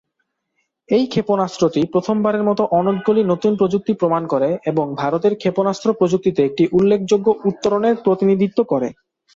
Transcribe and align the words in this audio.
এই 0.89 1.05
ক্ষেপণাস্ত্রটি 1.07 1.81
প্রথমবারের 1.93 2.43
মতো 2.43 2.63
অনেকগুলি 2.71 3.21
নতুন 3.23 3.51
প্রযুক্তি 3.55 3.93
প্রমাণ 3.93 4.23
করে 4.27 4.49
এবং 4.65 4.85
ভারতের 4.95 5.33
ক্ষেপণাস্ত্র 5.35 5.87
প্রযুক্তিতে 5.93 6.41
একটি 6.45 6.63
উল্লেখযোগ্য 6.71 7.27
উত্তরণের 7.49 7.95
প্রতিনিধিত্ব 8.05 8.59
করে। 8.63 8.87